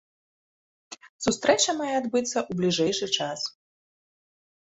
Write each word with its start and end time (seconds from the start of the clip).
Сустрэча 1.25 1.71
мае 1.81 1.91
адбыцца 1.97 2.37
ў 2.49 2.61
бліжэйшы 2.61 3.07
час. 3.21 3.39